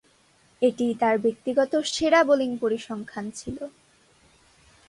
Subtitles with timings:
[0.61, 3.57] এটিই তার ব্যক্তিগত সেরা বোলিং পরিসংখ্যান ছিল।